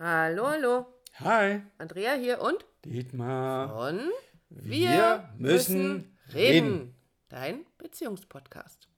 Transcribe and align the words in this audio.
Hallo, 0.00 0.48
hallo. 0.48 0.86
Hi, 1.20 1.62
Andrea 1.78 2.14
hier 2.14 2.40
und 2.40 2.64
Dietmar. 2.84 3.68
von 3.68 4.10
Wir 4.48 5.28
müssen 5.38 6.18
reden. 6.34 6.96
Dein 7.28 7.64
Beziehungspodcast. 7.78 8.88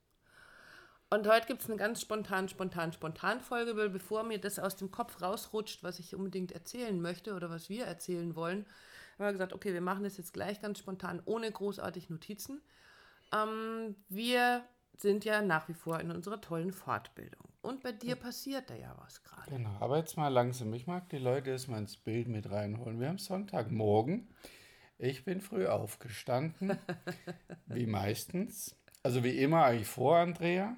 Und 1.11 1.27
heute 1.27 1.45
gibt 1.45 1.61
es 1.61 1.69
eine 1.69 1.77
ganz 1.77 2.01
spontan, 2.01 2.49
spontan, 2.49 2.93
spontan 2.93 3.41
Folge, 3.41 3.77
weil 3.77 3.91
bevor 3.91 4.23
mir 4.23 4.39
das 4.39 4.57
aus 4.57 4.75
dem 4.75 4.89
Kopf 4.89 5.21
rausrutscht, 5.21 5.83
was 5.83 5.99
ich 5.99 6.15
unbedingt 6.15 6.51
erzählen 6.51 6.99
möchte 6.99 7.35
oder 7.35 7.51
was 7.51 7.69
wir 7.69 7.85
erzählen 7.85 8.35
wollen, 8.35 8.65
haben 9.19 9.27
wir 9.27 9.33
gesagt, 9.33 9.53
okay, 9.53 9.73
wir 9.73 9.81
machen 9.81 10.03
das 10.03 10.17
jetzt 10.17 10.33
gleich 10.33 10.61
ganz 10.61 10.79
spontan, 10.79 11.21
ohne 11.25 11.51
großartig 11.51 12.09
Notizen. 12.09 12.59
Ähm, 13.31 13.95
wir 14.09 14.63
sind 14.97 15.25
ja 15.25 15.43
nach 15.43 15.69
wie 15.69 15.75
vor 15.75 15.99
in 15.99 16.09
unserer 16.09 16.41
tollen 16.41 16.73
Fortbildung. 16.73 17.47
Und 17.67 17.83
bei 17.83 17.91
dir 17.91 18.15
passiert 18.15 18.69
da 18.69 18.75
ja 18.75 18.95
was 18.97 19.21
gerade. 19.25 19.51
Genau, 19.51 19.75
aber 19.81 19.97
jetzt 19.97 20.15
mal 20.15 20.29
langsam. 20.29 20.73
Ich 20.73 20.87
mag 20.87 21.09
die 21.09 21.17
Leute 21.17 21.49
erstmal 21.49 21.81
ins 21.81 21.97
Bild 21.97 22.29
mit 22.29 22.49
reinholen. 22.49 23.01
Wir 23.01 23.09
haben 23.09 23.17
Sonntagmorgen. 23.17 24.29
Ich 24.97 25.25
bin 25.25 25.41
früh 25.41 25.67
aufgestanden, 25.67 26.77
wie 27.65 27.85
meistens. 27.85 28.73
Also 29.03 29.21
wie 29.25 29.37
immer 29.37 29.65
eigentlich 29.65 29.89
vor 29.89 30.15
Andrea. 30.15 30.77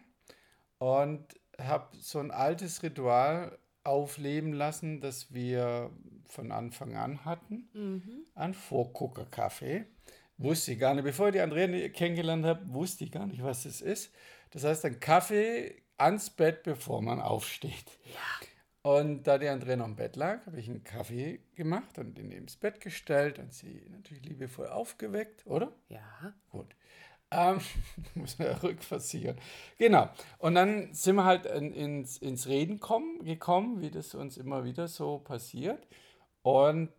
Und 0.80 1.28
habe 1.60 1.96
so 1.96 2.18
ein 2.18 2.32
altes 2.32 2.82
Ritual 2.82 3.60
aufleben 3.84 4.54
lassen, 4.54 5.00
das 5.00 5.32
wir 5.32 5.92
von 6.26 6.52
Anfang 6.52 6.96
an 6.96 7.24
hatten. 7.24 7.70
Ein 8.34 8.56
Vorguckerkaffee. 8.56 9.86
Wusste 10.40 10.72
ich 10.72 10.80
gar 10.80 10.96
nicht. 10.96 11.04
Bevor 11.04 11.28
ich 11.28 11.34
die 11.34 11.42
Andrea 11.42 11.90
kennengelernt 11.90 12.46
habe, 12.46 12.68
wusste 12.74 13.04
ich 13.04 13.12
gar 13.12 13.28
nicht, 13.28 13.44
was 13.44 13.62
das 13.62 13.80
ist. 13.80 14.12
Das 14.50 14.64
heißt, 14.64 14.86
ein 14.86 15.00
Kaffee 15.00 15.84
ans 16.00 16.30
Bett, 16.30 16.64
bevor 16.64 17.02
man 17.02 17.22
aufsteht. 17.22 18.00
Und 18.82 19.24
da 19.24 19.38
die 19.38 19.48
Andrea 19.48 19.76
noch 19.76 19.86
im 19.86 19.96
Bett 19.96 20.16
lag, 20.16 20.46
habe 20.46 20.60
ich 20.60 20.70
einen 20.70 20.84
Kaffee 20.84 21.42
gemacht 21.56 21.98
und 22.00 22.18
ihn 22.18 22.32
ins 22.32 22.56
Bett 22.56 22.80
gestellt 22.80 23.38
und 23.38 23.54
sie 23.54 23.86
natürlich 23.92 24.24
liebevoll 24.24 24.68
aufgeweckt, 24.68 25.46
oder? 25.46 25.74
Ja. 25.90 26.34
Gut. 26.50 26.76
Ähm, 27.32 27.60
muss 28.16 28.40
man 28.40 28.48
ja 28.48 28.58
rückversichern. 28.58 29.38
Genau. 29.78 30.10
Und 30.38 30.56
dann 30.56 30.94
sind 30.94 31.18
wir 31.18 31.26
halt 31.26 31.46
in, 31.46 31.74
ins, 31.74 32.18
ins 32.18 32.48
Reden 32.48 32.80
kommen, 32.80 33.24
gekommen, 33.24 33.82
wie 33.82 33.92
das 33.92 34.16
uns 34.16 34.38
immer 34.38 34.64
wieder 34.64 34.88
so 34.88 35.20
passiert. 35.20 35.86
Und 36.42 36.92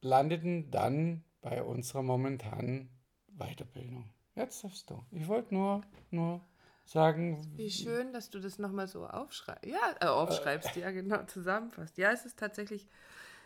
landeten 0.00 0.70
dann 0.70 1.22
bei 1.42 1.62
unserer 1.62 2.02
momentanen 2.02 2.88
Weiterbildung. 3.28 4.10
Jetzt 4.34 4.64
darfst 4.64 4.90
du. 4.90 5.04
Ich 5.12 5.28
wollte 5.28 5.54
nur, 5.54 5.82
nur 6.10 6.40
sagen, 6.86 7.46
Wie 7.56 7.70
schön, 7.70 8.12
dass 8.12 8.30
du 8.30 8.38
das 8.38 8.58
nochmal 8.58 8.88
so 8.88 9.06
aufschreibst. 9.06 9.66
Ja, 9.66 9.94
äh, 10.00 10.06
aufschreibst, 10.06 10.76
ja, 10.76 10.90
genau, 10.90 11.24
zusammenfasst. 11.24 11.98
Ja, 11.98 12.12
es 12.12 12.24
ist 12.24 12.38
tatsächlich 12.38 12.86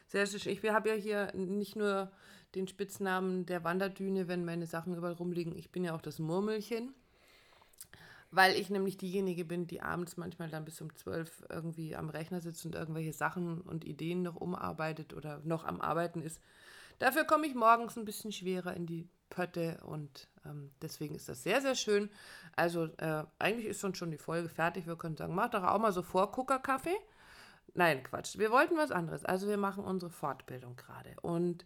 sehr, 0.06 0.26
sehr 0.26 0.40
schön. 0.40 0.52
Ich 0.52 0.62
habe 0.70 0.90
ja 0.90 0.94
hier 0.94 1.32
nicht 1.34 1.76
nur 1.76 2.10
den 2.54 2.68
Spitznamen 2.68 3.46
der 3.46 3.64
Wanderdüne, 3.64 4.28
wenn 4.28 4.44
meine 4.44 4.66
Sachen 4.66 4.94
überall 4.94 5.14
rumliegen. 5.14 5.56
Ich 5.56 5.70
bin 5.70 5.84
ja 5.84 5.94
auch 5.94 6.02
das 6.02 6.18
Murmelchen. 6.18 6.94
Weil 8.32 8.54
ich 8.54 8.70
nämlich 8.70 8.96
diejenige 8.96 9.44
bin, 9.44 9.66
die 9.66 9.82
abends 9.82 10.16
manchmal 10.16 10.48
dann 10.50 10.64
bis 10.64 10.80
um 10.80 10.94
zwölf 10.94 11.42
irgendwie 11.48 11.96
am 11.96 12.10
Rechner 12.10 12.40
sitzt 12.40 12.64
und 12.64 12.76
irgendwelche 12.76 13.12
Sachen 13.12 13.60
und 13.62 13.84
Ideen 13.84 14.22
noch 14.22 14.36
umarbeitet 14.36 15.14
oder 15.14 15.40
noch 15.42 15.64
am 15.64 15.80
Arbeiten 15.80 16.22
ist. 16.22 16.40
Dafür 17.00 17.24
komme 17.24 17.46
ich 17.46 17.54
morgens 17.54 17.96
ein 17.96 18.04
bisschen 18.04 18.30
schwerer 18.30 18.76
in 18.76 18.86
die 18.86 19.08
Pötte 19.30 19.78
und 19.84 20.28
ähm, 20.44 20.70
deswegen 20.82 21.14
ist 21.14 21.28
das 21.28 21.42
sehr, 21.42 21.62
sehr 21.62 21.74
schön. 21.74 22.10
Also 22.54 22.84
äh, 22.98 23.24
eigentlich 23.38 23.66
ist 23.66 23.80
schon 23.80 23.94
schon 23.94 24.10
die 24.10 24.18
Folge 24.18 24.50
fertig. 24.50 24.86
Wir 24.86 24.96
können 24.96 25.16
sagen, 25.16 25.34
mach 25.34 25.50
doch 25.50 25.64
auch 25.64 25.78
mal 25.78 25.92
so 25.92 26.02
Vorguckerkaffee. 26.02 26.96
Nein, 27.72 28.02
Quatsch. 28.02 28.36
Wir 28.36 28.50
wollten 28.50 28.76
was 28.76 28.90
anderes. 28.90 29.24
Also 29.24 29.48
wir 29.48 29.56
machen 29.56 29.82
unsere 29.82 30.10
Fortbildung 30.10 30.76
gerade. 30.76 31.14
Und 31.22 31.64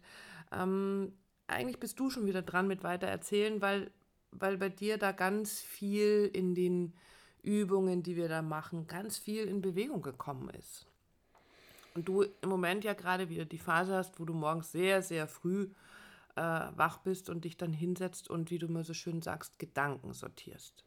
ähm, 0.53 1.11
eigentlich 1.47 1.79
bist 1.81 1.99
du 1.99 2.09
schon 2.09 2.27
wieder 2.27 2.41
dran 2.41 2.67
mit 2.67 2.83
weiter 2.83 3.07
erzählen, 3.07 3.61
weil, 3.61 3.91
weil 4.31 4.57
bei 4.57 4.69
dir 4.69 4.97
da 4.97 5.11
ganz 5.11 5.59
viel 5.59 6.29
in 6.31 6.55
den 6.55 6.93
Übungen, 7.41 8.03
die 8.03 8.15
wir 8.15 8.29
da 8.29 8.41
machen, 8.41 8.87
ganz 8.87 9.17
viel 9.17 9.45
in 9.45 9.61
Bewegung 9.61 10.01
gekommen 10.01 10.49
ist. 10.51 10.87
Und 11.95 12.07
du 12.07 12.23
im 12.23 12.49
Moment 12.49 12.83
ja 12.83 12.93
gerade 12.93 13.29
wieder 13.29 13.45
die 13.45 13.57
Phase 13.57 13.95
hast, 13.95 14.19
wo 14.19 14.25
du 14.25 14.33
morgens 14.33 14.71
sehr, 14.71 15.01
sehr 15.01 15.27
früh 15.27 15.69
äh, 16.35 16.41
wach 16.41 16.97
bist 16.97 17.29
und 17.29 17.45
dich 17.45 17.55
dann 17.57 17.71
hinsetzt 17.71 18.29
und, 18.29 18.51
wie 18.51 18.59
du 18.59 18.67
mal 18.67 18.83
so 18.83 18.93
schön 18.93 19.21
sagst, 19.21 19.57
Gedanken 19.59 20.13
sortierst. 20.13 20.83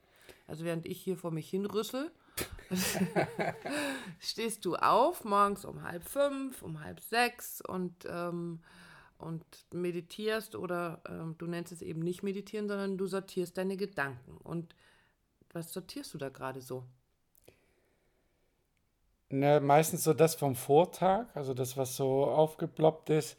Also 0.47 0.65
während 0.65 0.87
ich 0.87 1.01
hier 1.01 1.17
vor 1.17 1.31
mich 1.31 1.49
hinrüssel, 1.49 2.11
stehst 4.21 4.65
du 4.67 4.77
auf, 4.77 5.25
morgens 5.25 5.65
um 5.65 5.83
halb 5.83 6.05
fünf, 6.05 6.63
um 6.63 6.81
halb 6.81 7.01
sechs 7.01 7.63
und, 7.63 8.07
ähm, 8.07 8.61
und 9.17 9.45
meditierst 9.73 10.55
oder 10.55 11.01
ähm, 11.09 11.37
du 11.39 11.47
nennst 11.47 11.73
es 11.73 11.81
eben 11.81 12.01
nicht 12.01 12.23
meditieren, 12.23 12.69
sondern 12.69 12.99
du 12.99 13.07
sortierst 13.07 13.57
deine 13.57 13.79
Gedanken. 13.79 14.37
Und 14.37 14.75
was 15.55 15.73
sortierst 15.73 16.13
du 16.13 16.19
da 16.19 16.29
gerade 16.29 16.61
so? 16.61 16.85
Ne, 19.31 19.61
meistens 19.61 20.05
so 20.05 20.15
das 20.15 20.35
vom 20.37 20.55
Vortag, 20.55 21.27
also 21.35 21.53
das, 21.53 21.77
was 21.77 21.97
so 21.97 22.25
aufgeploppt 22.25 23.11
ist. 23.11 23.37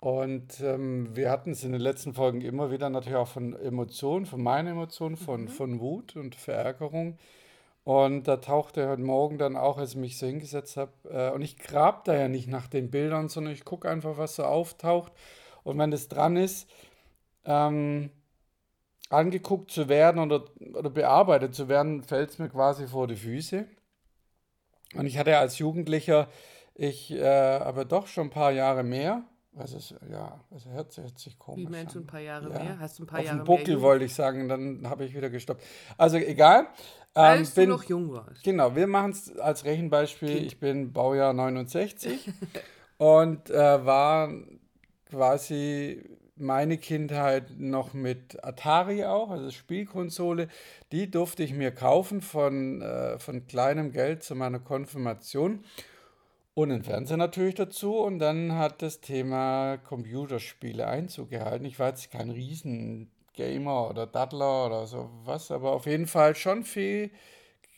Und 0.00 0.60
ähm, 0.60 1.14
wir 1.14 1.30
hatten 1.30 1.50
es 1.52 1.64
in 1.64 1.72
den 1.72 1.80
letzten 1.80 2.14
Folgen 2.14 2.40
immer 2.40 2.70
wieder 2.70 2.88
natürlich 2.88 3.16
auch 3.16 3.28
von 3.28 3.54
Emotionen, 3.54 4.24
von 4.26 4.42
meinen 4.42 4.68
Emotionen, 4.68 5.16
von, 5.16 5.48
von 5.48 5.80
Wut 5.80 6.16
und 6.16 6.34
Verärgerung. 6.34 7.18
Und 7.84 8.28
da 8.28 8.38
tauchte 8.38 8.88
heute 8.88 9.02
Morgen 9.02 9.38
dann 9.38 9.56
auch, 9.56 9.78
als 9.78 9.90
ich 9.92 9.96
mich 9.96 10.18
so 10.18 10.26
hingesetzt 10.26 10.76
habe, 10.76 10.92
äh, 11.10 11.30
und 11.32 11.42
ich 11.42 11.58
grab 11.58 12.04
da 12.04 12.14
ja 12.16 12.28
nicht 12.28 12.48
nach 12.48 12.66
den 12.66 12.90
Bildern, 12.90 13.28
sondern 13.28 13.52
ich 13.52 13.64
gucke 13.64 13.88
einfach, 13.90 14.18
was 14.18 14.36
so 14.36 14.44
auftaucht. 14.44 15.12
Und 15.64 15.78
wenn 15.78 15.90
das 15.90 16.08
dran 16.08 16.36
ist, 16.36 16.68
ähm, 17.44 18.10
angeguckt 19.10 19.70
zu 19.70 19.88
werden 19.88 20.20
oder, 20.20 20.44
oder 20.74 20.90
bearbeitet 20.90 21.54
zu 21.54 21.68
werden, 21.68 22.02
fällt 22.02 22.30
es 22.30 22.38
mir 22.38 22.48
quasi 22.48 22.86
vor 22.88 23.06
die 23.06 23.16
Füße. 23.16 23.66
Und 24.98 25.06
ich 25.06 25.18
hatte 25.18 25.36
als 25.38 25.58
Jugendlicher, 25.58 26.28
ich 26.74 27.12
äh, 27.12 27.24
aber 27.24 27.84
doch 27.84 28.06
schon 28.06 28.28
ein 28.28 28.30
paar 28.30 28.52
Jahre 28.52 28.82
mehr. 28.82 29.24
Was 29.52 29.72
ist, 29.72 29.94
ja, 30.10 30.38
also 30.50 30.68
hört, 30.70 30.94
hört 30.98 31.18
sich 31.18 31.38
komisch 31.38 31.66
Wie 31.66 31.70
meinst 31.70 31.94
du 31.94 32.00
ein 32.00 32.02
an. 32.02 32.06
paar 32.06 32.20
Jahre 32.20 32.50
Ja, 32.52 32.58
mehr? 32.62 32.78
Hast 32.78 32.98
du 32.98 33.04
ein 33.04 33.06
paar 33.06 33.20
auf 33.20 33.24
Jahre 33.24 33.38
dem 33.38 33.46
mehr 33.48 33.56
Buckel 33.56 33.80
wollte 33.80 34.04
ich 34.04 34.14
sagen, 34.14 34.48
dann 34.48 34.86
habe 34.88 35.06
ich 35.06 35.14
wieder 35.14 35.30
gestoppt. 35.30 35.62
Also 35.96 36.18
egal. 36.18 36.66
Ähm, 37.14 37.22
Als 37.22 37.54
du 37.54 37.62
bin, 37.62 37.70
noch 37.70 37.84
jung 37.84 38.12
warst. 38.12 38.44
genau, 38.44 38.76
wir 38.76 38.86
machen 38.86 39.12
es 39.12 39.34
als 39.38 39.64
Rechenbeispiel. 39.64 40.44
Ich 40.44 40.60
bin 40.60 40.92
Baujahr 40.92 41.32
69 41.32 42.30
und 42.98 43.48
äh, 43.48 43.86
war 43.86 44.28
quasi 45.08 46.04
meine 46.36 46.78
Kindheit 46.78 47.58
noch 47.58 47.94
mit 47.94 48.44
Atari 48.44 49.04
auch, 49.04 49.30
also 49.30 49.50
Spielkonsole. 49.50 50.48
Die 50.92 51.10
durfte 51.10 51.42
ich 51.42 51.52
mir 51.52 51.70
kaufen 51.70 52.20
von, 52.20 52.82
äh, 52.82 53.18
von 53.18 53.46
kleinem 53.46 53.92
Geld 53.92 54.22
zu 54.22 54.34
meiner 54.34 54.58
Konfirmation. 54.58 55.64
Und 56.54 56.70
den 56.70 56.84
Fernseher 56.84 57.18
natürlich 57.18 57.54
dazu. 57.54 57.96
Und 57.96 58.18
dann 58.18 58.52
hat 58.52 58.80
das 58.80 59.00
Thema 59.00 59.76
Computerspiele 59.78 60.86
Einzug 60.86 61.30
gehalten. 61.30 61.66
Ich 61.66 61.78
war 61.78 61.88
jetzt 61.88 62.10
kein 62.10 62.30
Riesen-Gamer 62.30 63.90
oder 63.90 64.06
Daddler 64.06 64.66
oder 64.66 64.86
sowas, 64.86 65.50
aber 65.50 65.72
auf 65.72 65.86
jeden 65.86 66.06
Fall 66.06 66.34
schon 66.34 66.64
viel 66.64 67.10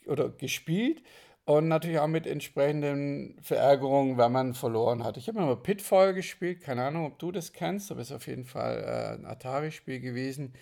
oder 0.05 0.29
gespielt. 0.29 1.01
Und 1.49 1.67
natürlich 1.67 1.97
auch 1.97 2.05
mit 2.05 2.27
entsprechenden 2.27 3.35
Verärgerungen, 3.41 4.19
wenn 4.19 4.31
man 4.31 4.53
verloren 4.53 5.03
hat. 5.03 5.17
Ich 5.17 5.27
habe 5.27 5.39
mal 5.39 5.55
Pitfall 5.55 6.13
gespielt, 6.13 6.61
keine 6.61 6.83
Ahnung, 6.83 7.07
ob 7.07 7.17
du 7.17 7.31
das 7.31 7.53
kennst, 7.53 7.89
aber 7.89 8.01
es 8.01 8.11
ist 8.11 8.15
auf 8.15 8.27
jeden 8.27 8.45
Fall 8.45 8.83
äh, 8.83 9.15
ein 9.15 9.25
Atari-Spiel 9.25 9.99
gewesen. 9.99 10.53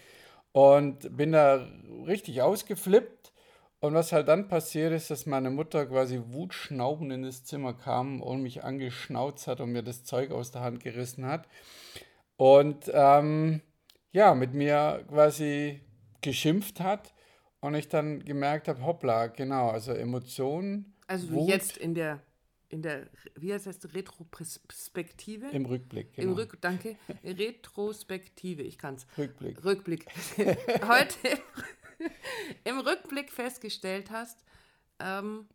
Und 0.54 1.18
bin 1.18 1.34
da 1.34 1.68
richtig 2.06 2.42
ausgeflippt. 2.42 3.34
Und 3.82 3.96
was 3.96 4.14
halt 4.14 4.30
dann 4.30 4.48
passiert 4.48 4.94
ist, 4.94 5.12
dass 5.12 5.26
meine 5.26 5.50
Mutter 5.50 5.86
quasi 5.88 6.22
wutschnaubend 6.26 7.12
in 7.12 7.24
das 7.24 7.44
Zimmer 7.44 7.74
kam 7.74 8.22
und 8.22 8.42
mich 8.42 8.64
angeschnauzt 8.64 9.48
hat 9.48 9.60
und 9.60 9.74
mir 9.74 9.84
das 9.84 10.06
Zeug 10.06 10.32
aus 10.32 10.52
der 10.52 10.62
Hand 10.62 10.82
gerissen 10.82 11.26
hat. 11.26 11.50
Und 12.38 12.90
ähm, 12.94 13.60
ja, 14.14 14.34
mit 14.36 14.54
mir 14.54 15.04
quasi 15.10 15.82
geschimpft 16.22 16.80
hat. 16.80 17.14
Und 17.60 17.74
ich 17.74 17.90
dann 17.90 18.24
gemerkt 18.24 18.68
habe, 18.68 18.84
hoppla, 18.86 19.28
genau, 19.28 19.70
also 19.70 19.94
Emotionen, 19.94 20.94
Also 21.08 21.32
Wut 21.32 21.50
jetzt 21.50 21.78
in 21.78 21.96
der, 21.96 22.22
in 22.70 22.82
der, 22.82 23.08
wie 23.36 23.54
heißt 23.54 23.66
das, 23.66 23.94
Retroperspektive? 23.94 25.48
im 25.48 25.66
Rückblick. 25.66 26.18
Im 26.18 26.26
Genau. 26.26 26.36
Rück, 26.36 26.58
danke, 26.62 26.98
Retrospektive, 27.24 28.62
ich 28.62 28.78
kann's. 28.78 29.08
Rückblick. 29.18 29.64
Rückblick. 29.64 30.06
Heute 30.88 31.40
im 32.64 32.80
Rückblick 32.80 33.32
festgestellt 33.32 34.12
hast, 34.12 34.44
ähm, 35.00 35.48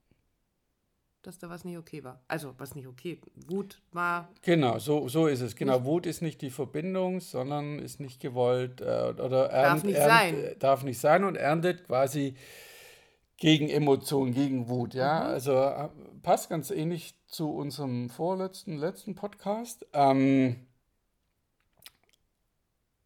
dass 1.22 1.38
da 1.38 1.48
was 1.48 1.64
nicht 1.64 1.78
okay 1.78 2.02
war. 2.04 2.20
Also, 2.28 2.54
was 2.58 2.74
nicht 2.74 2.86
okay. 2.86 3.20
Wut 3.48 3.80
war. 3.92 4.28
Genau, 4.42 4.78
so, 4.78 5.08
so 5.08 5.26
ist 5.26 5.40
es. 5.40 5.56
Genau, 5.56 5.84
Wut 5.84 6.06
ist 6.06 6.20
nicht 6.20 6.42
die 6.42 6.50
Verbindung, 6.50 7.20
sondern 7.20 7.78
ist 7.78 8.00
nicht 8.00 8.20
gewollt 8.20 8.80
äh, 8.80 9.14
oder 9.18 9.50
ernt, 9.50 9.84
nicht 9.84 9.96
ernt, 9.96 10.10
sein. 10.10 10.44
äh, 10.44 10.56
darf 10.56 10.82
nicht 10.82 10.98
sein 10.98 11.24
und 11.24 11.36
erntet 11.36 11.86
quasi 11.86 12.34
gegen 13.36 13.68
Emotionen, 13.68 14.32
gegen 14.34 14.68
Wut, 14.68 14.94
ja. 14.94 15.20
Mhm. 15.20 15.26
Also 15.26 15.52
äh, 15.54 15.88
passt 16.22 16.50
ganz 16.50 16.70
ähnlich 16.70 17.14
zu 17.26 17.50
unserem 17.50 18.08
vorletzten, 18.08 18.76
letzten 18.76 19.14
Podcast. 19.14 19.86
Ähm, 19.92 20.66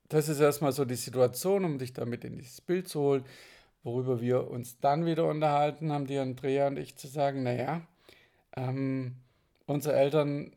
das 0.09 0.29
ist 0.29 0.41
erstmal 0.41 0.73
so 0.73 0.85
die 0.85 0.95
Situation, 0.95 1.65
um 1.65 1.79
dich 1.79 1.93
damit 1.93 2.25
in 2.25 2.37
dieses 2.37 2.61
Bild 2.61 2.89
zu 2.89 3.01
holen, 3.01 3.25
worüber 3.83 4.21
wir 4.21 4.51
uns 4.51 4.79
dann 4.79 5.07
wieder 5.07 5.27
unterhalten 5.27 5.93
haben, 5.93 6.07
die 6.07 6.19
Andrea 6.19 6.69
und 6.69 6.79
ich 6.79 6.97
zu 6.97 7.09
sagen, 7.09 7.43
naja, 7.43 7.83
ähm, 8.57 9.17
unsere 9.67 9.97
Eltern 9.97 10.57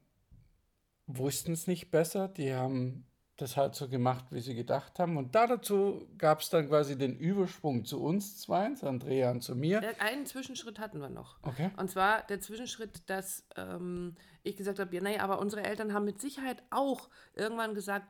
wussten 1.07 1.53
es 1.53 1.67
nicht 1.67 1.91
besser, 1.91 2.27
die 2.27 2.53
haben 2.53 3.05
das 3.41 3.57
halt 3.57 3.75
so 3.75 3.87
gemacht, 3.87 4.25
wie 4.31 4.41
sie 4.41 4.53
gedacht 4.53 4.99
haben. 4.99 5.17
Und 5.17 5.33
da 5.33 5.47
dazu 5.47 6.07
gab 6.17 6.41
es 6.41 6.49
dann 6.49 6.67
quasi 6.67 6.97
den 6.97 7.17
Übersprung 7.17 7.85
zu 7.85 8.01
uns 8.01 8.37
zwei, 8.39 8.73
zu 8.73 8.87
Andrea 8.87 9.31
und 9.31 9.41
zu 9.41 9.55
mir. 9.55 9.81
Einen 9.99 10.25
Zwischenschritt 10.25 10.79
hatten 10.79 10.99
wir 10.99 11.09
noch. 11.09 11.37
Okay. 11.43 11.71
Und 11.77 11.89
zwar 11.89 12.23
der 12.23 12.41
Zwischenschritt, 12.41 13.09
dass 13.09 13.45
ähm, 13.55 14.15
ich 14.43 14.57
gesagt 14.57 14.79
habe, 14.79 14.93
ja, 14.93 15.01
naja, 15.01 15.21
aber 15.21 15.39
unsere 15.39 15.63
Eltern 15.63 15.93
haben 15.93 16.05
mit 16.05 16.19
Sicherheit 16.19 16.61
auch 16.69 17.09
irgendwann 17.33 17.73
gesagt, 17.73 18.07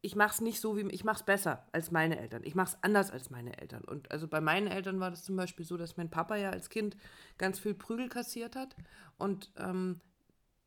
ich 0.00 0.14
mache 0.14 0.34
es 0.34 0.40
nicht 0.40 0.60
so 0.60 0.76
wie 0.76 0.88
ich 0.90 1.04
mache 1.04 1.18
es 1.18 1.22
besser 1.24 1.66
als 1.72 1.90
meine 1.90 2.18
Eltern. 2.18 2.42
Ich 2.44 2.54
mache 2.54 2.74
es 2.74 2.82
anders 2.82 3.10
als 3.10 3.30
meine 3.30 3.58
Eltern. 3.60 3.82
Und 3.82 4.10
also 4.10 4.28
bei 4.28 4.40
meinen 4.40 4.68
Eltern 4.68 5.00
war 5.00 5.10
das 5.10 5.24
zum 5.24 5.36
Beispiel 5.36 5.66
so, 5.66 5.76
dass 5.76 5.96
mein 5.96 6.10
Papa 6.10 6.36
ja 6.36 6.50
als 6.50 6.68
Kind 6.68 6.96
ganz 7.36 7.58
viel 7.58 7.74
Prügel 7.74 8.08
kassiert 8.08 8.54
hat. 8.54 8.76
Und 9.16 9.50
ähm, 9.56 10.00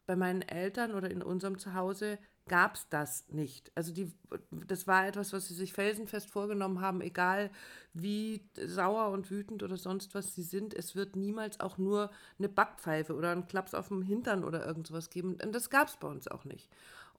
bei 0.05 0.15
meinen 0.15 0.41
Eltern 0.41 0.93
oder 0.93 1.09
in 1.09 1.23
unserem 1.23 1.57
Zuhause 1.57 2.19
gab 2.47 2.75
es 2.75 2.89
das 2.89 3.29
nicht. 3.29 3.71
Also 3.75 3.93
die, 3.93 4.11
das 4.67 4.87
war 4.87 5.07
etwas, 5.07 5.31
was 5.31 5.47
sie 5.47 5.53
sich 5.53 5.71
felsenfest 5.71 6.29
vorgenommen 6.29 6.81
haben, 6.81 6.99
egal 6.99 7.51
wie 7.93 8.49
sauer 8.57 9.09
und 9.11 9.31
wütend 9.31 9.63
oder 9.63 9.77
sonst 9.77 10.13
was 10.15 10.35
sie 10.35 10.43
sind. 10.43 10.73
Es 10.73 10.95
wird 10.95 11.15
niemals 11.15 11.61
auch 11.61 11.77
nur 11.77 12.11
eine 12.39 12.49
Backpfeife 12.49 13.15
oder 13.15 13.31
einen 13.31 13.47
Klaps 13.47 13.73
auf 13.73 13.87
dem 13.87 14.01
Hintern 14.01 14.43
oder 14.43 14.65
irgend 14.65 14.87
sowas 14.87 15.09
geben. 15.09 15.37
Und 15.41 15.53
das 15.53 15.69
gab 15.69 15.87
es 15.87 15.95
bei 15.97 16.07
uns 16.07 16.27
auch 16.27 16.43
nicht. 16.43 16.69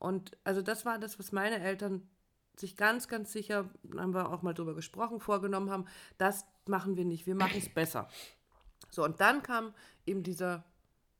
Und 0.03 0.37
also 0.43 0.63
das 0.63 0.85
war 0.85 0.99
das, 0.99 1.21
was 1.21 1.31
meine 1.31 1.61
Eltern 1.61 2.09
sich 2.57 2.77
ganz, 2.77 3.07
ganz 3.07 3.33
sicher, 3.33 3.71
haben 3.97 4.15
wir 4.15 4.33
auch 4.33 4.43
mal 4.43 4.53
drüber 4.53 4.75
gesprochen, 4.75 5.21
vorgenommen 5.21 5.71
haben, 5.71 5.87
das 6.19 6.45
machen 6.67 6.97
wir 6.97 7.05
nicht, 7.05 7.29
wir 7.29 7.37
machen 7.37 7.57
es 7.57 7.73
besser. 7.73 8.09
So, 8.91 9.05
und 9.05 9.21
dann 9.21 9.45
kam 9.45 9.73
eben 10.05 10.25
dieser 10.25 10.65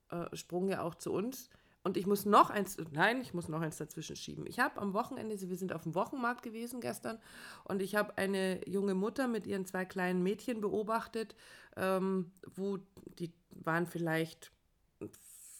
äh, 0.09 0.35
Sprung 0.35 0.67
ja 0.67 0.81
auch 0.81 0.95
zu 0.95 1.13
uns 1.13 1.49
und 1.83 1.95
ich 1.95 2.07
muss 2.07 2.25
noch 2.25 2.49
eins, 2.49 2.75
nein, 2.91 3.21
ich 3.21 3.33
muss 3.33 3.47
noch 3.47 3.61
eins 3.61 3.77
dazwischen 3.77 4.17
schieben. 4.17 4.45
Ich 4.45 4.59
habe 4.59 4.81
am 4.81 4.93
Wochenende, 4.93 5.39
wir 5.39 5.57
sind 5.57 5.71
auf 5.71 5.83
dem 5.83 5.95
Wochenmarkt 5.95 6.43
gewesen 6.43 6.81
gestern 6.81 7.19
und 7.63 7.81
ich 7.81 7.95
habe 7.95 8.17
eine 8.17 8.67
junge 8.67 8.95
Mutter 8.95 9.29
mit 9.29 9.47
ihren 9.47 9.65
zwei 9.65 9.85
kleinen 9.85 10.23
Mädchen 10.23 10.59
beobachtet, 10.59 11.35
ähm, 11.77 12.33
wo 12.53 12.79
die 13.17 13.31
waren 13.49 13.87
vielleicht 13.87 14.51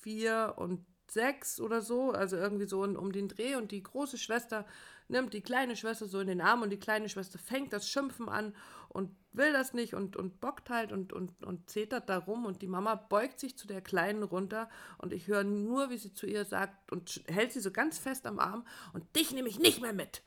vier 0.02 0.56
und 0.58 0.86
sechs 1.14 1.60
oder 1.60 1.82
so, 1.82 2.12
also 2.12 2.36
irgendwie 2.36 2.66
so 2.66 2.84
um 2.84 3.12
den 3.12 3.28
Dreh 3.28 3.56
und 3.56 3.72
die 3.72 3.84
große 3.84 4.18
Schwester 4.18 4.66
nimmt 5.08 5.34
die 5.34 5.42
kleine 5.42 5.76
Schwester 5.76 6.08
so 6.08 6.20
in 6.20 6.28
den 6.28 6.42
Arm 6.42 6.62
und 6.62 6.70
die 6.70 6.80
kleine 6.80 7.10
Schwester 7.10 7.38
fängt 7.38 7.74
das 7.74 7.88
Schimpfen 7.88 8.30
an 8.30 8.56
und 8.90 9.16
will 9.32 9.52
das 9.52 9.74
nicht 9.74 9.94
und, 9.94 10.16
und 10.16 10.40
bockt 10.40 10.70
halt 10.70 10.92
und, 10.92 11.14
und, 11.14 11.44
und 11.44 11.70
zetert 11.70 12.10
da 12.10 12.18
rum 12.18 12.46
und 12.46 12.62
die 12.62 12.68
Mama 12.68 12.96
beugt 12.96 13.40
sich 13.40 13.58
zu 13.58 13.68
der 13.68 13.82
Kleinen 13.82 14.24
runter 14.24 14.70
und 14.98 15.14
ich 15.14 15.28
höre 15.28 15.44
nur, 15.44 15.90
wie 15.90 15.98
sie 15.98 16.14
zu 16.14 16.26
ihr 16.26 16.46
sagt 16.46 16.92
und 16.92 17.24
hält 17.28 17.52
sie 17.52 17.60
so 17.60 17.72
ganz 17.72 17.98
fest 17.98 18.26
am 18.26 18.40
Arm 18.40 18.66
und 18.94 19.16
dich 19.16 19.32
nehme 19.32 19.50
ich 19.50 19.60
nicht 19.60 19.82
mehr 19.82 19.94
mit. 19.94 20.24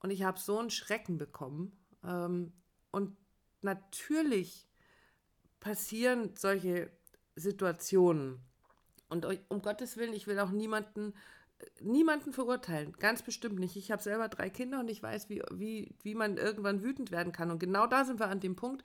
Und 0.00 0.10
ich 0.10 0.22
habe 0.22 0.38
so 0.38 0.58
einen 0.58 0.68
Schrecken 0.68 1.16
bekommen. 1.16 1.72
Ähm, 2.04 2.52
und 2.90 3.16
natürlich 3.62 4.68
passieren 5.60 6.36
solche 6.36 6.90
Situationen. 7.36 8.38
Und 9.22 9.40
um 9.48 9.62
Gottes 9.62 9.96
Willen, 9.96 10.12
ich 10.12 10.26
will 10.26 10.38
auch 10.38 10.50
niemanden 10.50 11.14
niemanden 11.80 12.32
verurteilen, 12.32 12.92
ganz 12.98 13.22
bestimmt 13.22 13.58
nicht. 13.58 13.76
Ich 13.76 13.90
habe 13.90 14.02
selber 14.02 14.28
drei 14.28 14.50
Kinder 14.50 14.80
und 14.80 14.90
ich 14.90 15.02
weiß, 15.02 15.28
wie, 15.28 15.42
wie, 15.52 15.94
wie 16.02 16.14
man 16.14 16.36
irgendwann 16.36 16.82
wütend 16.82 17.10
werden 17.10 17.32
kann. 17.32 17.50
Und 17.50 17.58
genau 17.58 17.86
da 17.86 18.04
sind 18.04 18.20
wir 18.20 18.28
an 18.28 18.40
dem 18.40 18.56
Punkt, 18.56 18.84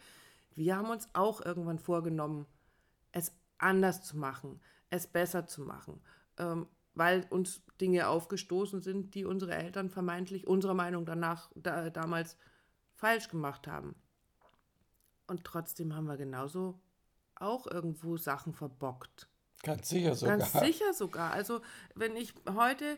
wir 0.56 0.76
haben 0.76 0.90
uns 0.90 1.10
auch 1.14 1.44
irgendwann 1.44 1.80
vorgenommen, 1.80 2.46
es 3.12 3.34
anders 3.58 4.04
zu 4.04 4.18
machen, 4.18 4.60
es 4.90 5.08
besser 5.08 5.48
zu 5.48 5.62
machen, 5.62 6.02
ähm, 6.38 6.68
weil 6.96 7.26
uns 7.30 7.62
Dinge 7.80 8.08
aufgestoßen 8.08 8.82
sind, 8.82 9.16
die 9.16 9.26
unsere 9.26 9.54
Eltern 9.54 9.90
vermeintlich 9.90 10.48
unserer 10.48 10.74
Meinung 10.74 11.06
danach 11.06 11.50
da, 11.56 11.90
damals 11.90 12.38
falsch 12.94 13.30
gemacht 13.30 13.68
haben. 13.68 13.96
Und 15.28 15.44
trotzdem 15.44 15.96
haben 15.96 16.08
wir 16.08 16.18
genauso 16.18 16.80
auch 17.36 17.68
irgendwo 17.68 18.18
Sachen 18.18 18.54
verbockt. 18.54 19.29
Ganz 19.64 19.90
sicher 19.90 20.16
sogar. 20.16 20.38
Ganz 20.38 20.54
sicher 20.54 20.94
sogar. 20.94 21.32
Also, 21.34 21.62
wenn 21.96 22.16
ich 22.16 22.34
heute 22.56 22.98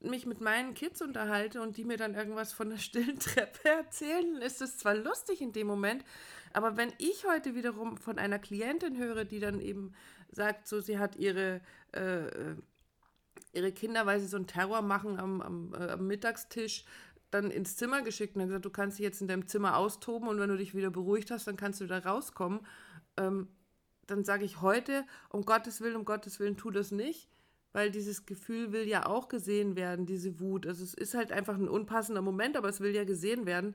mich 0.00 0.26
mit 0.26 0.40
meinen 0.40 0.74
Kids 0.74 1.00
unterhalte 1.00 1.62
und 1.62 1.76
die 1.76 1.84
mir 1.84 1.96
dann 1.96 2.14
irgendwas 2.14 2.52
von 2.52 2.70
der 2.70 2.78
stillen 2.78 3.18
Treppe 3.18 3.68
erzählen, 3.68 4.42
ist 4.42 4.60
es 4.60 4.78
zwar 4.78 4.94
lustig 4.94 5.40
in 5.40 5.52
dem 5.52 5.66
Moment, 5.66 6.04
aber 6.52 6.76
wenn 6.76 6.92
ich 6.98 7.24
heute 7.26 7.54
wiederum 7.54 7.96
von 7.96 8.18
einer 8.18 8.38
Klientin 8.38 8.98
höre, 8.98 9.24
die 9.24 9.40
dann 9.40 9.60
eben 9.60 9.94
sagt, 10.30 10.66
so 10.66 10.80
sie 10.80 10.98
hat 10.98 11.16
ihre, 11.16 11.60
äh, 11.94 12.26
äh 12.26 12.56
ihre 13.54 13.72
Kinder, 13.72 14.06
weil 14.06 14.18
sie 14.18 14.28
so 14.28 14.38
einen 14.38 14.46
Terror 14.46 14.80
machen 14.80 15.20
am, 15.20 15.42
am, 15.42 15.74
äh, 15.74 15.92
am 15.92 16.06
Mittagstisch, 16.06 16.84
dann 17.30 17.50
ins 17.50 17.76
Zimmer 17.76 18.02
geschickt 18.02 18.34
und 18.34 18.42
hat 18.42 18.48
gesagt, 18.48 18.64
du 18.64 18.70
kannst 18.70 18.98
dich 18.98 19.04
jetzt 19.04 19.20
in 19.20 19.28
deinem 19.28 19.46
Zimmer 19.46 19.76
austoben 19.76 20.28
und 20.28 20.38
wenn 20.38 20.48
du 20.48 20.56
dich 20.56 20.74
wieder 20.74 20.90
beruhigt 20.90 21.30
hast, 21.30 21.46
dann 21.46 21.56
kannst 21.56 21.80
du 21.80 21.84
wieder 21.84 22.04
rauskommen. 22.04 22.60
Ähm, 23.18 23.48
dann 24.06 24.24
sage 24.24 24.44
ich 24.44 24.60
heute, 24.60 25.04
um 25.30 25.44
Gottes 25.44 25.80
Willen, 25.80 25.96
um 25.96 26.04
Gottes 26.04 26.40
Willen, 26.40 26.56
tu 26.56 26.70
das 26.70 26.90
nicht, 26.90 27.28
weil 27.72 27.90
dieses 27.90 28.26
Gefühl 28.26 28.72
will 28.72 28.86
ja 28.86 29.06
auch 29.06 29.28
gesehen 29.28 29.76
werden, 29.76 30.06
diese 30.06 30.40
Wut. 30.40 30.66
Also 30.66 30.84
es 30.84 30.94
ist 30.94 31.14
halt 31.14 31.32
einfach 31.32 31.54
ein 31.54 31.68
unpassender 31.68 32.22
Moment, 32.22 32.56
aber 32.56 32.68
es 32.68 32.80
will 32.80 32.94
ja 32.94 33.04
gesehen 33.04 33.46
werden 33.46 33.74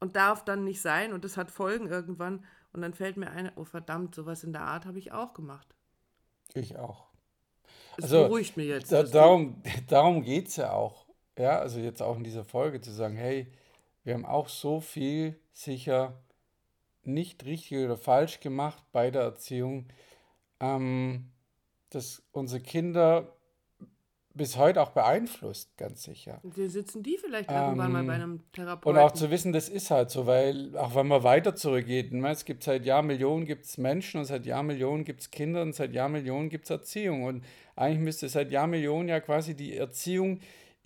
und 0.00 0.16
darf 0.16 0.44
dann 0.44 0.64
nicht 0.64 0.80
sein 0.80 1.12
und 1.12 1.24
das 1.24 1.36
hat 1.36 1.50
Folgen 1.50 1.88
irgendwann. 1.88 2.44
Und 2.72 2.82
dann 2.82 2.94
fällt 2.94 3.16
mir 3.16 3.30
ein, 3.30 3.50
oh 3.56 3.64
verdammt, 3.64 4.14
sowas 4.14 4.44
in 4.44 4.52
der 4.52 4.62
Art 4.62 4.86
habe 4.86 4.98
ich 4.98 5.12
auch 5.12 5.34
gemacht. 5.34 5.74
Ich 6.54 6.76
auch. 6.76 7.08
Es 7.96 8.04
also, 8.04 8.24
beruhigt 8.24 8.56
mich 8.56 8.68
jetzt. 8.68 8.92
Da, 8.92 9.02
darum 9.02 9.62
darum 9.88 10.22
geht 10.22 10.48
es 10.48 10.56
ja 10.56 10.72
auch. 10.72 11.06
Ja, 11.38 11.58
also 11.60 11.78
jetzt 11.78 12.02
auch 12.02 12.16
in 12.16 12.24
dieser 12.24 12.44
Folge 12.44 12.80
zu 12.80 12.90
sagen, 12.90 13.16
hey, 13.16 13.52
wir 14.02 14.14
haben 14.14 14.26
auch 14.26 14.48
so 14.48 14.80
viel 14.80 15.38
sicher 15.52 16.20
nicht 17.04 17.44
richtig 17.44 17.84
oder 17.84 17.96
falsch 17.96 18.40
gemacht 18.40 18.82
bei 18.92 19.10
der 19.10 19.22
Erziehung, 19.22 19.86
ähm, 20.60 21.30
dass 21.90 22.22
unsere 22.32 22.60
Kinder 22.60 23.34
bis 24.38 24.56
heute 24.56 24.80
auch 24.80 24.90
beeinflusst, 24.90 25.76
ganz 25.76 26.04
sicher. 26.04 26.40
Wir 26.44 26.70
sitzen 26.70 27.02
die 27.02 27.18
vielleicht 27.18 27.50
irgendwann 27.50 27.88
ähm, 27.88 27.92
mal 27.92 28.04
bei 28.04 28.12
einem 28.14 28.40
Therapeuten. 28.52 28.96
Und 28.96 29.04
auch 29.04 29.12
zu 29.12 29.30
wissen, 29.30 29.52
das 29.52 29.68
ist 29.68 29.90
halt 29.90 30.10
so, 30.10 30.26
weil 30.26 30.76
auch 30.76 30.94
wenn 30.94 31.08
man 31.08 31.24
weiter 31.24 31.56
zurückgeht, 31.56 32.12
ne, 32.12 32.30
es 32.30 32.44
gibt 32.44 32.62
seit 32.62 32.86
Jahrmillionen 32.86 33.46
gibt 33.46 33.66
es 33.66 33.76
Menschen 33.76 34.20
und 34.20 34.26
seit 34.26 34.46
Jahrmillionen 34.46 35.04
gibt 35.04 35.20
es 35.20 35.30
Kinder 35.30 35.60
und 35.60 35.74
seit 35.74 35.92
Jahrmillionen 35.92 36.48
gibt 36.48 36.64
es 36.64 36.70
Erziehung. 36.70 37.24
Und 37.24 37.44
eigentlich 37.74 37.98
müsste 37.98 38.28
seit 38.28 38.50
Jahrmillionen 38.50 39.08
ja 39.08 39.20
quasi 39.20 39.54
die 39.54 39.76
Erziehung 39.76 40.40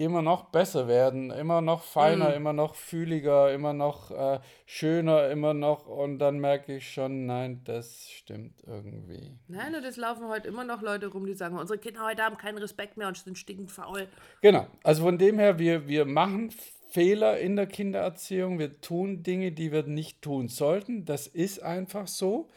immer 0.04 0.23
noch 0.23 0.44
besser 0.50 0.88
werden, 0.88 1.30
immer 1.30 1.61
noch 1.61 1.82
feiner, 1.82 2.30
mhm. 2.30 2.35
immer 2.35 2.52
noch 2.52 2.75
fühliger, 2.75 3.52
immer 3.52 3.73
noch 3.73 4.11
äh, 4.11 4.40
schöner, 4.66 5.28
immer 5.30 5.54
noch. 5.54 5.87
Und 5.87 6.18
dann 6.18 6.38
merke 6.38 6.76
ich 6.76 6.92
schon, 6.92 7.26
nein, 7.26 7.62
das 7.64 8.09
stimmt 8.11 8.62
irgendwie. 8.66 9.38
Nein, 9.49 9.75
und 9.75 9.85
es 9.85 9.97
laufen 9.97 10.28
heute 10.28 10.49
immer 10.49 10.64
noch 10.64 10.82
Leute 10.82 11.06
rum, 11.06 11.26
die 11.26 11.35
sagen, 11.35 11.59
unsere 11.59 11.78
Kinder 11.78 12.04
heute 12.04 12.23
haben 12.23 12.37
keinen 12.37 12.59
Respekt 12.59 12.97
mehr 12.97 13.09
und 13.09 13.16
sind 13.16 13.38
stinkend 13.38 13.71
faul. 13.71 14.09
Genau, 14.40 14.66
also 14.82 15.04
von 15.04 15.18
dem 15.18 15.38
her, 15.38 15.59
wir, 15.59 15.87
wir 15.88 16.04
machen 16.04 16.52
Fehler 16.90 17.38
in 17.38 17.56
der 17.56 17.66
Kindererziehung, 17.66 18.59
wir 18.59 18.80
tun 18.80 19.23
Dinge, 19.23 19.52
die 19.52 19.73
wir 19.73 19.85
nicht 19.85 20.21
tun 20.23 20.49
sollten. 20.49 21.04
Das 21.04 21.26
ist 21.26 21.62
einfach 21.62 22.06
so. 22.06 22.49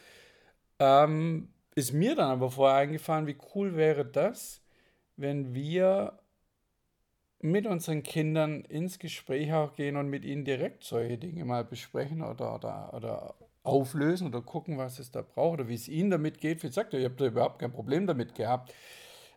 Ähm, 0.78 1.48
ist 1.74 1.92
mir 1.92 2.14
dann 2.14 2.30
aber 2.30 2.50
vorher 2.50 2.78
eingefallen, 2.78 3.26
wie 3.26 3.36
cool 3.54 3.76
wäre 3.76 4.04
das, 4.04 4.62
wenn 5.16 5.54
wir 5.54 6.18
mit 7.40 7.66
unseren 7.66 8.02
Kindern 8.02 8.62
ins 8.62 8.98
Gespräch 8.98 9.52
auch 9.52 9.74
gehen 9.74 9.96
und 9.96 10.08
mit 10.08 10.24
ihnen 10.24 10.44
direkt 10.44 10.84
solche 10.84 11.18
Dinge 11.18 11.44
mal 11.44 11.64
besprechen 11.64 12.22
oder, 12.22 12.54
oder, 12.54 12.94
oder 12.94 13.34
auflösen 13.62 14.26
oder 14.28 14.40
gucken, 14.40 14.78
was 14.78 14.98
es 14.98 15.10
da 15.10 15.22
braucht 15.22 15.60
oder 15.60 15.68
wie 15.68 15.74
es 15.74 15.88
ihnen 15.88 16.10
damit 16.10 16.40
geht. 16.40 16.62
Wie 16.62 16.68
gesagt, 16.68 16.94
ich 16.94 17.04
habe 17.04 17.16
da 17.16 17.26
überhaupt 17.26 17.58
kein 17.58 17.72
Problem 17.72 18.06
damit 18.06 18.34
gehabt, 18.34 18.72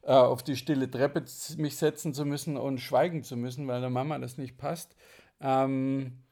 äh, 0.04 0.12
auf 0.12 0.44
die 0.44 0.56
stille 0.56 0.90
Treppe 0.90 1.24
mich 1.58 1.78
setzen 1.78 2.14
zu 2.14 2.26
müssen 2.26 2.58
und 2.58 2.80
schweigen 2.80 3.24
zu 3.24 3.36
müssen, 3.36 3.68
weil 3.68 3.82
der 3.82 3.90
Mama 3.90 4.18
das 4.20 4.38
nicht 4.38 4.58
passt. 4.58 4.96
Ähm, 5.42 6.24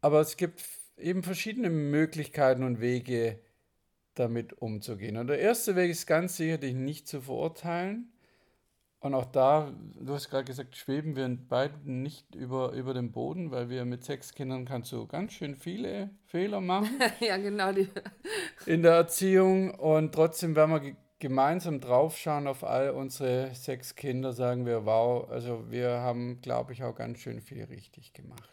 aber 0.00 0.20
es 0.20 0.36
gibt 0.36 0.62
eben 0.96 1.22
verschiedene 1.22 1.70
Möglichkeiten 1.70 2.62
und 2.62 2.80
Wege, 2.80 3.40
damit 4.14 4.60
umzugehen. 4.60 5.16
Und 5.16 5.28
der 5.28 5.38
erste 5.38 5.74
Weg 5.76 5.90
ist 5.90 6.06
ganz 6.06 6.36
sicher, 6.36 6.58
dich 6.58 6.74
nicht 6.74 7.08
zu 7.08 7.22
verurteilen, 7.22 8.11
Und 9.02 9.14
auch 9.14 9.24
da, 9.24 9.72
du 9.98 10.14
hast 10.14 10.30
gerade 10.30 10.44
gesagt, 10.44 10.76
schweben 10.76 11.16
wir 11.16 11.28
beiden 11.28 12.02
nicht 12.04 12.36
über, 12.36 12.70
über 12.70 12.94
dem 12.94 13.10
Boden, 13.10 13.50
weil 13.50 13.68
wir 13.68 13.84
mit 13.84 14.04
sechs 14.04 14.32
Kindern 14.32 14.64
kannst 14.64 14.92
du 14.92 15.08
ganz 15.08 15.32
schön 15.32 15.56
viele 15.56 16.10
Fehler 16.26 16.60
machen. 16.60 16.88
ja, 17.20 17.36
genau. 17.36 17.72
Die. 17.72 17.88
In 18.66 18.82
der 18.82 18.92
Erziehung. 18.92 19.74
Und 19.74 20.14
trotzdem, 20.14 20.54
wenn 20.54 20.70
wir 20.70 20.96
gemeinsam 21.18 21.80
draufschauen 21.80 22.46
auf 22.46 22.62
all 22.62 22.90
unsere 22.90 23.52
sechs 23.56 23.96
Kinder, 23.96 24.32
sagen 24.32 24.66
wir, 24.66 24.86
wow, 24.86 25.28
also 25.28 25.68
wir 25.68 25.90
haben, 25.90 26.40
glaube 26.40 26.72
ich, 26.72 26.84
auch 26.84 26.94
ganz 26.94 27.18
schön 27.18 27.40
viel 27.40 27.64
richtig 27.64 28.12
gemacht. 28.12 28.48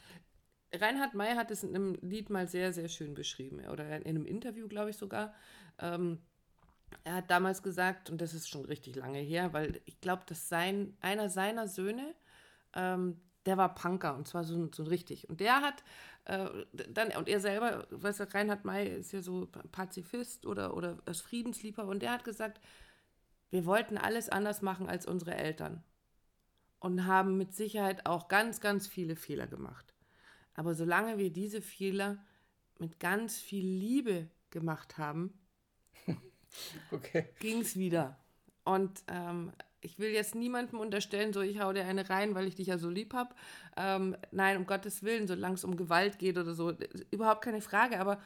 Reinhard 0.73 1.13
May 1.13 1.35
hat 1.35 1.51
es 1.51 1.63
in 1.63 1.75
einem 1.75 1.95
Lied 2.01 2.31
mal 2.31 2.47
sehr, 2.47 2.73
sehr 2.73 2.89
schön 2.89 3.13
beschrieben. 3.13 3.59
Oder 3.71 3.97
in 3.97 4.07
einem 4.07 4.25
Interview, 4.25 4.67
glaube 4.67 4.89
ich 4.89 4.97
sogar. 4.97 5.31
Ähm, 5.77 6.17
er 7.03 7.15
hat 7.15 7.31
damals 7.31 7.63
gesagt, 7.63 8.09
und 8.09 8.19
das 8.21 8.33
ist 8.33 8.49
schon 8.49 8.65
richtig 8.65 8.95
lange 8.95 9.19
her, 9.19 9.53
weil 9.53 9.81
ich 9.85 9.99
glaube, 10.01 10.23
dass 10.25 10.49
sein, 10.49 10.95
einer 11.01 11.29
seiner 11.29 11.67
Söhne, 11.67 12.15
ähm, 12.73 13.19
der 13.45 13.57
war 13.57 13.73
Punker 13.73 14.15
und 14.15 14.27
zwar 14.27 14.43
so, 14.43 14.69
so 14.73 14.83
richtig. 14.83 15.29
Und 15.29 15.39
der 15.39 15.61
hat 15.61 15.83
äh, 16.25 16.49
dann, 16.93 17.11
und 17.17 17.27
er 17.27 17.39
selber, 17.39 17.87
weißt 17.89 18.19
du, 18.19 18.33
Reinhard 18.33 18.65
May 18.65 18.87
ist 18.87 19.11
ja 19.11 19.21
so 19.21 19.47
Pazifist 19.71 20.45
oder, 20.45 20.75
oder 20.75 20.97
Friedensliebhaber 21.11 21.89
und 21.89 22.03
der 22.03 22.11
hat 22.11 22.23
gesagt, 22.23 22.59
wir 23.49 23.65
wollten 23.65 23.97
alles 23.97 24.29
anders 24.29 24.61
machen 24.61 24.87
als 24.87 25.05
unsere 25.05 25.33
Eltern 25.33 25.83
und 26.79 27.05
haben 27.05 27.37
mit 27.37 27.55
Sicherheit 27.55 28.05
auch 28.05 28.27
ganz, 28.27 28.61
ganz 28.61 28.87
viele 28.87 29.15
Fehler 29.15 29.47
gemacht. 29.47 29.93
Aber 30.53 30.75
solange 30.75 31.17
wir 31.17 31.31
diese 31.31 31.61
Fehler 31.61 32.23
mit 32.77 32.99
ganz 32.99 33.39
viel 33.39 33.65
Liebe 33.65 34.29
gemacht 34.49 34.97
haben, 34.97 35.33
okay. 36.91 37.29
ging 37.39 37.61
es 37.61 37.75
wieder. 37.75 38.17
Und 38.63 39.03
ähm, 39.07 39.51
ich 39.81 39.99
will 39.99 40.09
jetzt 40.09 40.35
niemandem 40.35 40.79
unterstellen, 40.79 41.33
so 41.33 41.41
ich 41.41 41.59
hau 41.59 41.71
dir 41.73 41.85
eine 41.85 42.09
rein, 42.09 42.35
weil 42.35 42.47
ich 42.47 42.55
dich 42.55 42.67
ja 42.67 42.77
so 42.77 42.89
lieb 42.89 43.13
habe. 43.13 43.33
Ähm, 43.77 44.15
nein, 44.31 44.57
um 44.57 44.65
Gottes 44.65 45.03
Willen, 45.03 45.27
solange 45.27 45.55
es 45.55 45.63
um 45.63 45.77
Gewalt 45.77 46.19
geht 46.19 46.37
oder 46.37 46.53
so, 46.53 46.73
überhaupt 47.11 47.43
keine 47.43 47.61
Frage. 47.61 47.99
Aber 47.99 48.19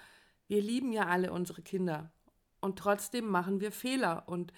wir 0.48 0.62
lieben 0.62 0.92
ja 0.92 1.08
alle 1.08 1.32
unsere 1.32 1.62
Kinder. 1.62 2.12
Und 2.60 2.80
trotzdem 2.80 3.28
machen 3.28 3.62
wir 3.62 3.72
Fehler. 3.72 4.24
Und 4.28 4.54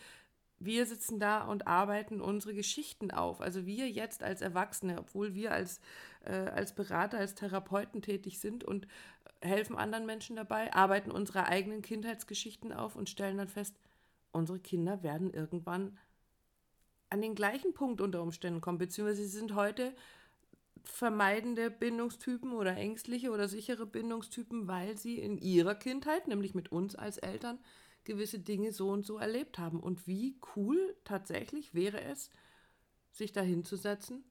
wir 0.65 0.85
sitzen 0.85 1.19
da 1.19 1.45
und 1.45 1.67
arbeiten 1.67 2.21
unsere 2.21 2.53
Geschichten 2.53 3.11
auf. 3.11 3.41
Also 3.41 3.65
wir 3.65 3.89
jetzt 3.89 4.23
als 4.23 4.41
Erwachsene, 4.41 4.99
obwohl 4.99 5.33
wir 5.33 5.51
als, 5.51 5.79
äh, 6.23 6.33
als 6.33 6.73
Berater, 6.73 7.17
als 7.17 7.35
Therapeuten 7.35 8.01
tätig 8.01 8.39
sind 8.39 8.63
und 8.63 8.87
helfen 9.41 9.77
anderen 9.77 10.05
Menschen 10.05 10.35
dabei, 10.35 10.73
arbeiten 10.73 11.11
unsere 11.11 11.45
eigenen 11.45 11.81
Kindheitsgeschichten 11.81 12.73
auf 12.73 12.95
und 12.95 13.09
stellen 13.09 13.37
dann 13.37 13.47
fest, 13.47 13.75
unsere 14.31 14.59
Kinder 14.59 15.03
werden 15.03 15.33
irgendwann 15.33 15.97
an 17.09 17.21
den 17.21 17.35
gleichen 17.35 17.73
Punkt 17.73 18.01
unter 18.01 18.21
Umständen 18.21 18.61
kommen, 18.61 18.77
beziehungsweise 18.77 19.23
sie 19.23 19.37
sind 19.37 19.55
heute 19.55 19.93
vermeidende 20.83 21.71
Bindungstypen 21.71 22.53
oder 22.53 22.75
ängstliche 22.75 23.31
oder 23.31 23.47
sichere 23.47 23.85
Bindungstypen, 23.85 24.67
weil 24.67 24.97
sie 24.97 25.19
in 25.19 25.37
ihrer 25.37 25.75
Kindheit, 25.75 26.27
nämlich 26.27 26.53
mit 26.53 26.71
uns 26.71 26.95
als 26.95 27.17
Eltern, 27.17 27.59
gewisse 28.05 28.39
Dinge 28.39 28.71
so 28.71 28.89
und 28.89 29.05
so 29.05 29.17
erlebt 29.17 29.59
haben. 29.59 29.79
Und 29.79 30.07
wie 30.07 30.39
cool 30.55 30.95
tatsächlich 31.03 31.73
wäre 31.73 32.01
es, 32.01 32.29
sich 33.11 33.31
da 33.31 33.41
hinzusetzen 33.41 34.23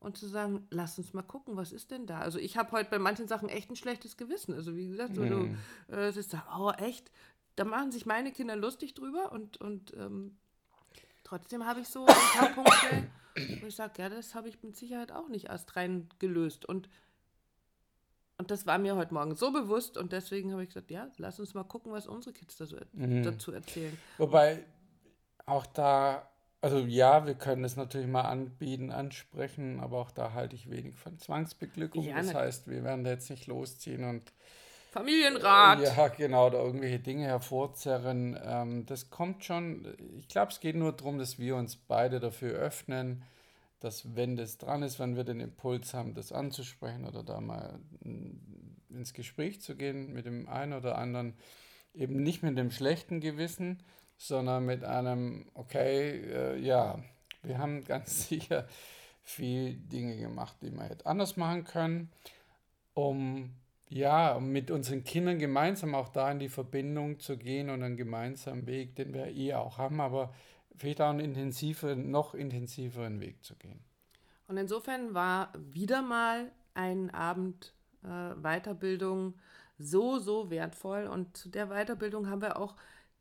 und 0.00 0.16
zu 0.16 0.26
sagen, 0.26 0.66
lass 0.70 0.98
uns 0.98 1.12
mal 1.12 1.22
gucken, 1.22 1.56
was 1.56 1.72
ist 1.72 1.90
denn 1.90 2.06
da? 2.06 2.20
Also 2.20 2.38
ich 2.38 2.56
habe 2.56 2.72
heute 2.72 2.90
bei 2.90 2.98
manchen 2.98 3.28
Sachen 3.28 3.48
echt 3.48 3.70
ein 3.70 3.76
schlechtes 3.76 4.16
Gewissen. 4.16 4.54
Also 4.54 4.76
wie 4.76 4.88
gesagt, 4.88 5.14
so 5.14 5.22
mm. 5.22 5.56
du 5.88 5.94
äh, 5.94 6.12
sitzt 6.12 6.32
da, 6.32 6.46
oh 6.58 6.70
echt, 6.70 7.10
da 7.56 7.64
machen 7.64 7.90
sich 7.90 8.06
meine 8.06 8.32
Kinder 8.32 8.56
lustig 8.56 8.94
drüber 8.94 9.32
und, 9.32 9.56
und 9.58 9.92
ähm, 9.94 10.36
trotzdem 11.24 11.66
habe 11.66 11.80
ich 11.80 11.88
so 11.88 12.06
ein 12.06 12.14
paar 12.34 12.48
Punkte, 12.50 13.10
wo 13.60 13.66
ich 13.66 13.74
sage, 13.74 14.00
ja, 14.00 14.08
das 14.08 14.34
habe 14.34 14.48
ich 14.48 14.62
mit 14.62 14.76
Sicherheit 14.76 15.10
auch 15.10 15.28
nicht 15.28 15.46
erst 15.46 15.74
rein 15.74 16.08
gelöst. 16.18 16.64
Und 16.66 16.88
und 18.38 18.50
das 18.50 18.66
war 18.66 18.78
mir 18.78 18.96
heute 18.96 19.12
Morgen 19.12 19.34
so 19.34 19.52
bewusst 19.52 19.98
und 19.98 20.12
deswegen 20.12 20.52
habe 20.52 20.62
ich 20.62 20.68
gesagt, 20.68 20.90
ja, 20.90 21.08
lass 21.18 21.40
uns 21.40 21.54
mal 21.54 21.64
gucken, 21.64 21.92
was 21.92 22.06
unsere 22.06 22.32
Kids 22.32 22.56
da 22.56 22.66
so, 22.66 22.76
mhm. 22.92 23.24
dazu 23.24 23.52
erzählen. 23.52 23.96
Wobei 24.16 24.64
auch 25.44 25.66
da, 25.66 26.28
also 26.60 26.78
ja, 26.78 27.26
wir 27.26 27.34
können 27.34 27.64
es 27.64 27.76
natürlich 27.76 28.06
mal 28.06 28.22
anbieten, 28.22 28.92
ansprechen, 28.92 29.80
aber 29.80 29.98
auch 29.98 30.12
da 30.12 30.32
halte 30.34 30.54
ich 30.54 30.70
wenig 30.70 30.94
von 30.94 31.18
Zwangsbeglückung. 31.18 32.04
Ja, 32.04 32.16
das 32.16 32.32
heißt, 32.32 32.68
wir 32.68 32.84
werden 32.84 33.04
da 33.04 33.10
jetzt 33.10 33.28
nicht 33.28 33.48
losziehen 33.48 34.04
und 34.04 34.32
Familienrat. 34.90 35.80
Ja, 35.80 36.08
genau, 36.08 36.46
oder 36.46 36.60
irgendwelche 36.60 36.98
Dinge 36.98 37.26
hervorzerren. 37.26 38.38
Ähm, 38.42 38.86
das 38.86 39.10
kommt 39.10 39.44
schon, 39.44 39.86
ich 40.18 40.28
glaube, 40.28 40.52
es 40.52 40.60
geht 40.60 40.76
nur 40.76 40.92
darum, 40.92 41.18
dass 41.18 41.38
wir 41.38 41.56
uns 41.56 41.76
beide 41.76 42.20
dafür 42.20 42.52
öffnen, 42.52 43.22
dass 43.80 44.16
wenn 44.16 44.36
das 44.36 44.58
dran 44.58 44.82
ist, 44.82 44.98
wenn 44.98 45.16
wir 45.16 45.24
den 45.24 45.40
Impuls 45.40 45.94
haben, 45.94 46.14
das 46.14 46.32
anzusprechen 46.32 47.04
oder 47.04 47.22
da 47.22 47.40
mal 47.40 47.78
ins 48.90 49.12
Gespräch 49.12 49.60
zu 49.60 49.76
gehen 49.76 50.12
mit 50.12 50.26
dem 50.26 50.48
einen 50.48 50.72
oder 50.72 50.98
anderen, 50.98 51.34
eben 51.94 52.22
nicht 52.22 52.42
mit 52.42 52.58
dem 52.58 52.70
schlechten 52.70 53.20
Gewissen, 53.20 53.82
sondern 54.16 54.66
mit 54.66 54.84
einem, 54.84 55.46
okay, 55.54 56.20
äh, 56.22 56.58
ja, 56.58 57.02
wir 57.42 57.58
haben 57.58 57.84
ganz 57.86 58.28
sicher 58.28 58.66
viel 59.22 59.74
Dinge 59.74 60.16
gemacht, 60.16 60.56
die 60.62 60.70
wir 60.70 60.84
hätte 60.84 61.06
anders 61.06 61.36
machen 61.36 61.64
können, 61.64 62.10
um 62.94 63.54
ja, 63.90 64.34
um 64.34 64.50
mit 64.52 64.70
unseren 64.70 65.02
Kindern 65.02 65.38
gemeinsam 65.38 65.94
auch 65.94 66.10
da 66.10 66.30
in 66.30 66.38
die 66.38 66.50
Verbindung 66.50 67.20
zu 67.20 67.38
gehen 67.38 67.70
und 67.70 67.82
einen 67.82 67.96
gemeinsamen 67.96 68.66
Weg, 68.66 68.96
den 68.96 69.14
wir 69.14 69.28
eh 69.28 69.54
auch 69.54 69.78
haben, 69.78 70.00
aber 70.00 70.34
auch 71.00 71.10
einen 71.10 71.20
intensiveren, 71.20 72.10
noch 72.10 72.34
intensiveren 72.34 73.20
Weg 73.20 73.44
zu 73.44 73.54
gehen. 73.56 73.80
Und 74.46 74.56
insofern 74.56 75.14
war 75.14 75.52
wieder 75.56 76.02
mal 76.02 76.50
ein 76.74 77.10
Abend 77.10 77.74
äh, 78.02 78.34
Weiterbildung 78.40 79.34
so, 79.78 80.18
so 80.18 80.50
wertvoll. 80.50 81.06
Und 81.06 81.36
zu 81.36 81.48
der 81.48 81.68
Weiterbildung 81.68 82.28
haben 82.28 82.42
wir 82.42 82.58
auch 82.58 82.76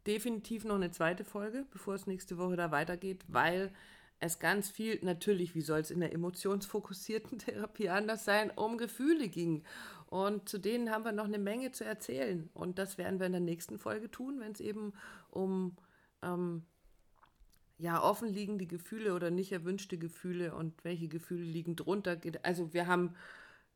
definitiv 0.06 0.64
noch 0.64 0.76
eine 0.76 0.92
zweite 0.92 1.26
Folge, 1.26 1.66
bevor 1.72 1.96
es 1.96 2.08
nächste 2.08 2.38
Woche 2.38 2.56
da 2.56 2.72
weitergeht, 2.72 3.26
weil 3.28 3.72
es 4.20 4.40
ganz 4.40 4.70
viel, 4.70 5.00
natürlich, 5.04 5.54
wie 5.54 5.62
soll 5.62 5.80
es 5.80 5.92
in 5.92 6.00
der 6.00 6.14
emotionsfokussierten 6.14 7.40
Therapie 7.40 7.90
anders 7.90 8.26
sein, 8.26 8.52
um 8.56 8.78
Gefühle 8.78 9.28
ging. 9.28 9.64
Und 10.08 10.48
zu 10.48 10.58
denen 10.58 10.92
haben 10.92 11.04
wir 11.04 11.12
noch 11.12 11.26
eine 11.26 11.40
Menge 11.40 11.72
zu 11.72 11.84
erzählen. 11.84 12.50
Und 12.54 12.80
das 12.80 12.98
werden 12.98 13.20
wir 13.20 13.28
in 13.28 13.34
der 13.34 13.42
nächsten 13.42 13.78
Folge 13.78 14.10
tun, 14.10 14.40
wenn 14.40 14.54
es 14.54 14.62
eben 14.62 14.94
um 15.30 15.76
ähm, 16.24 16.64
ja, 17.78 18.02
offenliegende 18.02 18.66
Gefühle 18.66 19.14
oder 19.14 19.30
nicht 19.30 19.52
erwünschte 19.52 19.98
Gefühle 19.98 20.56
und 20.56 20.84
welche 20.84 21.08
Gefühle 21.08 21.44
liegen 21.44 21.76
drunter. 21.76 22.20
Also 22.44 22.74
wir 22.74 22.88
haben 22.88 23.16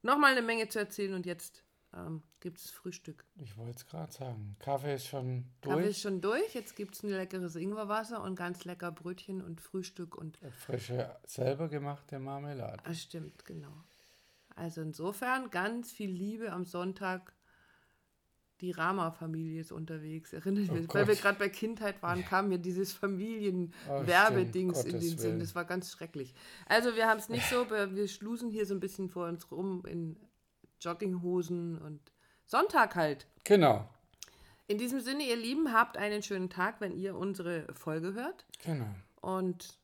nochmal 0.02 0.32
eine 0.32 0.42
Menge 0.42 0.68
zu 0.70 0.80
erzählen 0.80 1.14
und 1.14 1.26
jetzt 1.26 1.64
ähm, 1.94 2.24
gibt 2.40 2.60
es 2.60 2.72
Frühstück. 2.72 3.26
Ich 3.36 3.58
wollte 3.58 3.78
es 3.78 3.86
gerade 3.86 4.12
sagen. 4.12 4.56
Kaffee 4.60 4.96
ist 4.96 5.08
schon 5.08 5.46
durch. 5.62 5.76
Kaffee 5.76 5.90
ist 5.90 6.02
schon 6.02 6.22
durch. 6.22 6.54
Jetzt 6.54 6.76
gibt 6.76 6.96
es 6.96 7.04
ein 7.04 7.10
leckeres 7.10 7.56
Ingwerwasser 7.56 8.24
und 8.24 8.36
ganz 8.36 8.66
lecker 8.66 8.92
Brötchen 8.92 9.42
und 9.42 9.62
Frühstück 9.62 10.16
und. 10.16 10.40
Frische, 10.58 11.16
selber 11.26 11.68
gemachte 11.68 12.18
Marmelade. 12.20 12.78
Das 12.84 12.88
ah, 12.88 12.94
stimmt, 12.96 13.46
genau. 13.46 13.84
Also 14.56 14.82
insofern 14.82 15.50
ganz 15.50 15.92
viel 15.92 16.10
Liebe 16.12 16.52
am 16.52 16.66
Sonntag 16.66 17.34
die 18.62 18.72
Rama-Familie 18.72 19.60
ist 19.60 19.72
unterwegs. 19.72 20.34
Erinnert 20.34 20.70
oh 20.70 20.74
mich, 20.74 20.94
weil 20.94 21.08
wir 21.08 21.16
gerade 21.16 21.40
bei 21.40 21.50
Kindheit 21.50 22.02
waren, 22.04 22.24
kam 22.24 22.50
mir 22.50 22.60
dieses 22.60 22.94
Familienwerbedings 22.94 24.86
oh, 24.86 24.88
in 24.88 25.00
den 25.00 25.18
Sinn. 25.18 25.40
Das 25.40 25.56
war 25.56 25.66
ganz 25.66 25.92
schrecklich. 25.92 26.34
Also 26.68 26.96
wir 26.96 27.08
haben 27.08 27.18
es 27.18 27.28
nicht 27.28 27.48
so, 27.50 27.70
wir 27.70 28.08
schlusen 28.08 28.52
hier 28.52 28.66
so 28.66 28.76
ein 28.76 28.80
bisschen 28.80 29.10
vor 29.10 29.28
uns 29.28 29.52
rum 29.52 29.84
in 29.86 30.16
Jogginghosen 30.80 31.80
und 31.80 32.00
Sonntag 32.46 32.96
halt. 32.96 33.28
Genau. 33.44 33.90
In 34.68 34.78
diesem 34.78 35.02
Sinne, 35.02 35.24
ihr 35.24 35.36
Lieben, 35.36 35.74
habt 35.74 35.98
einen 35.98 36.22
schönen 36.22 36.50
Tag, 36.50 36.80
wenn 36.80 36.96
ihr 36.96 37.16
unsere 37.16 37.66
Folge 37.74 38.14
hört. 38.14 38.46
Genau. 38.64 38.94
Und 39.22 39.80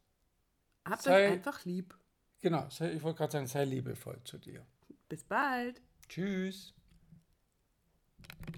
habt 0.86 1.01
sei, 1.01 1.25
euch 1.25 1.31
einfach 1.34 1.65
lieb. 1.65 1.98
Genau, 2.41 2.69
sei, 2.69 2.93
ich 2.93 3.03
wollte 3.03 3.17
gerade 3.17 3.31
sagen, 3.31 3.48
sei 3.48 3.65
liebevoll 3.65 4.19
zu 4.24 4.38
dir. 4.38 4.65
Bis 5.10 5.24
bald. 5.24 5.81
Tschüss. 6.07 6.76